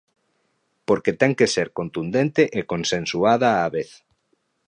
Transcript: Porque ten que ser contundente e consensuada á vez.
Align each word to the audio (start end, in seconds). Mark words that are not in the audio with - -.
Porque 0.87 1.11
ten 1.21 1.31
que 1.39 1.47
ser 1.55 1.67
contundente 1.79 2.41
e 2.59 2.61
consensuada 2.71 3.49
á 3.63 3.65
vez. 3.75 3.89